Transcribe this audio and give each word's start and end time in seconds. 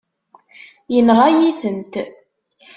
Yenɣa-yi-tent. 0.93 1.93